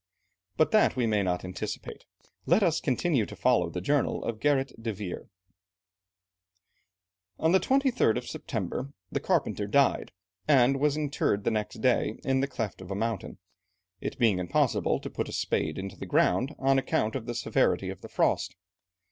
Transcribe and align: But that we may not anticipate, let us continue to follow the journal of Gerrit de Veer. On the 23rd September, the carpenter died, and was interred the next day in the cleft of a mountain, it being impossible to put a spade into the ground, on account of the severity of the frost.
But 0.57 0.71
that 0.71 0.95
we 0.95 1.05
may 1.05 1.21
not 1.21 1.45
anticipate, 1.45 2.05
let 2.47 2.63
us 2.63 2.81
continue 2.81 3.27
to 3.27 3.35
follow 3.35 3.69
the 3.69 3.81
journal 3.81 4.23
of 4.23 4.39
Gerrit 4.39 4.81
de 4.81 4.91
Veer. 4.91 5.29
On 7.37 7.51
the 7.51 7.59
23rd 7.59 8.27
September, 8.27 8.93
the 9.11 9.19
carpenter 9.19 9.67
died, 9.67 10.11
and 10.47 10.79
was 10.79 10.97
interred 10.97 11.43
the 11.43 11.51
next 11.51 11.81
day 11.81 12.17
in 12.23 12.39
the 12.39 12.47
cleft 12.47 12.81
of 12.81 12.89
a 12.89 12.95
mountain, 12.95 13.37
it 13.99 14.17
being 14.17 14.39
impossible 14.39 14.99
to 14.99 15.07
put 15.11 15.29
a 15.29 15.31
spade 15.31 15.77
into 15.77 15.95
the 15.97 16.07
ground, 16.07 16.55
on 16.57 16.79
account 16.79 17.13
of 17.15 17.27
the 17.27 17.35
severity 17.35 17.91
of 17.91 18.01
the 18.01 18.09
frost. 18.09 18.55